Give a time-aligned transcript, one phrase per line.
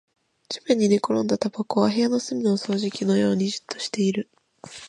[0.49, 4.31] 地面に寝転んだタバコは部屋の隅の掃除機のようにじっとしている